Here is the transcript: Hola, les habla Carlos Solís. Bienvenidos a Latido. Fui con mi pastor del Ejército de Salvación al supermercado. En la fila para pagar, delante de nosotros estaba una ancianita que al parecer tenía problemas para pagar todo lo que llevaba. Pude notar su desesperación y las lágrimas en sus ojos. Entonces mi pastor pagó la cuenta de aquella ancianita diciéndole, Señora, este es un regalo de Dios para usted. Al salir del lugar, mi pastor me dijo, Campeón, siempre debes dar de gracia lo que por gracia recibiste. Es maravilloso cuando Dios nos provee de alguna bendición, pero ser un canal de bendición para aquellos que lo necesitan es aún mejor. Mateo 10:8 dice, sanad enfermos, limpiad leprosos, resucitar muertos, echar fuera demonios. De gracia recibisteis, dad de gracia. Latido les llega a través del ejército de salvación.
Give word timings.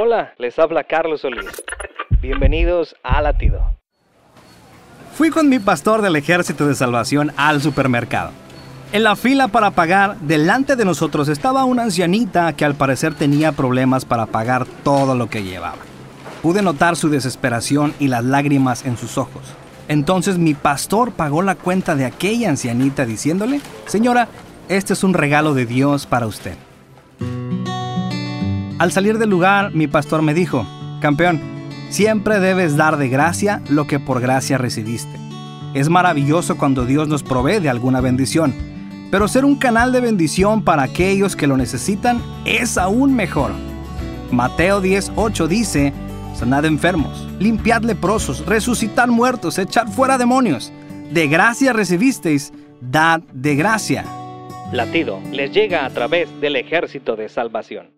Hola, 0.00 0.32
les 0.38 0.56
habla 0.60 0.84
Carlos 0.84 1.22
Solís. 1.22 1.44
Bienvenidos 2.22 2.94
a 3.02 3.20
Latido. 3.20 3.60
Fui 5.14 5.30
con 5.30 5.48
mi 5.48 5.58
pastor 5.58 6.02
del 6.02 6.14
Ejército 6.14 6.68
de 6.68 6.76
Salvación 6.76 7.32
al 7.36 7.60
supermercado. 7.60 8.30
En 8.92 9.02
la 9.02 9.16
fila 9.16 9.48
para 9.48 9.72
pagar, 9.72 10.16
delante 10.20 10.76
de 10.76 10.84
nosotros 10.84 11.28
estaba 11.28 11.64
una 11.64 11.82
ancianita 11.82 12.52
que 12.52 12.64
al 12.64 12.76
parecer 12.76 13.14
tenía 13.14 13.50
problemas 13.50 14.04
para 14.04 14.26
pagar 14.26 14.66
todo 14.84 15.16
lo 15.16 15.28
que 15.28 15.42
llevaba. 15.42 15.78
Pude 16.42 16.62
notar 16.62 16.94
su 16.94 17.08
desesperación 17.08 17.92
y 17.98 18.06
las 18.06 18.22
lágrimas 18.22 18.86
en 18.86 18.96
sus 18.96 19.18
ojos. 19.18 19.52
Entonces 19.88 20.38
mi 20.38 20.54
pastor 20.54 21.10
pagó 21.10 21.42
la 21.42 21.56
cuenta 21.56 21.96
de 21.96 22.04
aquella 22.04 22.50
ancianita 22.50 23.04
diciéndole, 23.04 23.60
Señora, 23.86 24.28
este 24.68 24.92
es 24.92 25.02
un 25.02 25.14
regalo 25.14 25.54
de 25.54 25.66
Dios 25.66 26.06
para 26.06 26.28
usted. 26.28 26.56
Al 28.78 28.92
salir 28.92 29.18
del 29.18 29.28
lugar, 29.28 29.74
mi 29.74 29.88
pastor 29.88 30.22
me 30.22 30.34
dijo, 30.34 30.64
Campeón, 31.00 31.40
siempre 31.88 32.38
debes 32.38 32.76
dar 32.76 32.96
de 32.96 33.08
gracia 33.08 33.60
lo 33.68 33.88
que 33.88 33.98
por 33.98 34.20
gracia 34.20 34.56
recibiste. 34.56 35.18
Es 35.74 35.88
maravilloso 35.88 36.56
cuando 36.56 36.86
Dios 36.86 37.08
nos 37.08 37.24
provee 37.24 37.58
de 37.58 37.68
alguna 37.68 38.00
bendición, 38.00 38.54
pero 39.10 39.26
ser 39.26 39.44
un 39.44 39.56
canal 39.56 39.90
de 39.90 40.00
bendición 40.00 40.62
para 40.62 40.84
aquellos 40.84 41.34
que 41.34 41.48
lo 41.48 41.56
necesitan 41.56 42.22
es 42.44 42.78
aún 42.78 43.16
mejor. 43.16 43.50
Mateo 44.30 44.80
10:8 44.80 45.48
dice, 45.48 45.92
sanad 46.36 46.64
enfermos, 46.64 47.26
limpiad 47.40 47.82
leprosos, 47.82 48.46
resucitar 48.46 49.08
muertos, 49.08 49.58
echar 49.58 49.88
fuera 49.88 50.18
demonios. 50.18 50.72
De 51.10 51.26
gracia 51.26 51.72
recibisteis, 51.72 52.52
dad 52.80 53.22
de 53.32 53.56
gracia. 53.56 54.04
Latido 54.72 55.18
les 55.32 55.50
llega 55.50 55.84
a 55.84 55.90
través 55.90 56.28
del 56.40 56.54
ejército 56.54 57.16
de 57.16 57.28
salvación. 57.28 57.97